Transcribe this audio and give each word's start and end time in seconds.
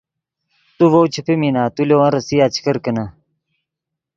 تو 0.75 0.83
ڤؤ 0.91 1.03
چے 1.13 1.21
پیمینا 1.27 1.63
تو 1.75 1.81
لے 1.89 1.95
ون 1.99 2.09
ریسیا 2.15 2.45
چے 2.53 2.59
کرکینے 2.65 3.05